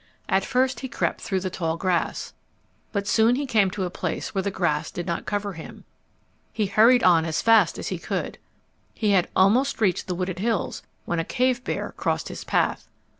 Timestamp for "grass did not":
4.49-5.27